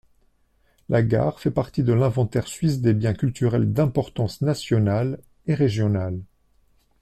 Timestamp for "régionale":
5.53-6.19